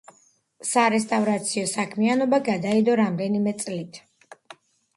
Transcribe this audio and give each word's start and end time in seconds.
სარესტავრაციო 0.69 1.67
საქმიანობა 1.73 2.41
გადაიდო 2.49 2.99
რამდენიმე 3.03 3.57
წლით. 3.63 4.05